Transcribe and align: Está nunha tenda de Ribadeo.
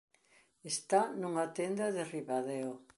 Está 0.71 0.99
nunha 1.19 1.45
tenda 1.57 1.85
de 1.95 2.01
Ribadeo. 2.13 2.71